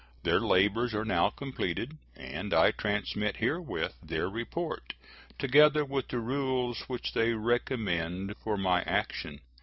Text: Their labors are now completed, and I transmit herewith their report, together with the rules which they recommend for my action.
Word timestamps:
Their 0.23 0.39
labors 0.39 0.95
are 0.95 1.05
now 1.05 1.29
completed, 1.29 1.99
and 2.15 2.55
I 2.55 2.71
transmit 2.71 3.37
herewith 3.37 3.93
their 4.01 4.27
report, 4.27 4.95
together 5.37 5.85
with 5.85 6.07
the 6.07 6.17
rules 6.17 6.81
which 6.89 7.13
they 7.13 7.33
recommend 7.35 8.35
for 8.43 8.57
my 8.57 8.81
action. 8.81 9.41